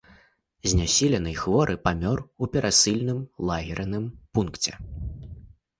[0.71, 3.19] Знясілены і хворы памёр у перасыльным
[3.53, 4.71] лагерным пункце.